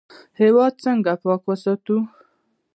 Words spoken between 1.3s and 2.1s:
وساتو؟